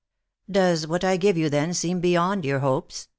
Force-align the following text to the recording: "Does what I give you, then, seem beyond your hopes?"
"Does 0.49 0.87
what 0.87 1.03
I 1.03 1.15
give 1.15 1.37
you, 1.37 1.47
then, 1.47 1.75
seem 1.75 1.99
beyond 1.99 2.43
your 2.43 2.57
hopes?" 2.61 3.07